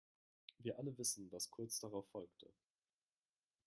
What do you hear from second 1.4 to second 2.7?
kurz darauf folgte.